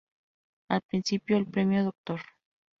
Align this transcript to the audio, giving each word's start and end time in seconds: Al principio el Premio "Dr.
Al 0.69 0.81
principio 0.81 1.37
el 1.37 1.45
Premio 1.45 1.83
"Dr. 1.83 2.21